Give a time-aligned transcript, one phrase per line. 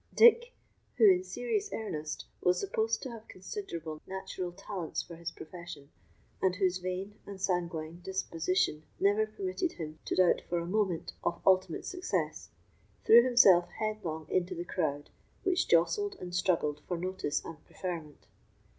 [0.15, 0.55] Dick,
[0.97, 5.91] who, in serious earnest, was supposed to have considerable natural talents for his profession,
[6.41, 11.39] and whose vain and sanguine disposition never permitted him to doubt for a moment of
[11.45, 12.49] ultimate success,
[13.05, 15.11] threw himself headlong into the crowd
[15.43, 18.25] which jostled and struggled for notice and preferment.